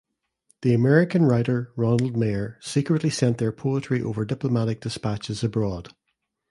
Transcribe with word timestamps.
The 0.63 0.73
American 0.73 1.25
writer 1.25 1.71
Ronald 1.75 2.17
Meyer 2.17 2.57
secretly 2.59 3.11
sent 3.11 3.37
their 3.37 3.51
poetry 3.51 4.01
over 4.01 4.25
diplomatic 4.25 4.81
dispatches 4.81 5.43
abroad. 5.43 5.89